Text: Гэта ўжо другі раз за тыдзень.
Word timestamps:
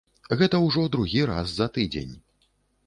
Гэта 0.39 0.61
ўжо 0.63 0.87
другі 0.95 1.21
раз 1.33 1.47
за 1.59 1.69
тыдзень. 1.77 2.13